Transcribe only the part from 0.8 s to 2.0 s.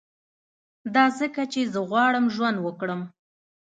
دا ځکه چي زه